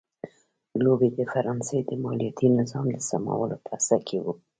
لويي 0.83 1.09
د 1.17 1.19
فرانسې 1.33 1.77
د 1.89 1.91
مالیاتي 2.03 2.47
نظام 2.59 2.85
د 2.91 2.97
سمولو 3.09 3.57
په 3.65 3.69
هڅه 3.73 3.97
کې 4.07 4.17
و. 4.23 4.25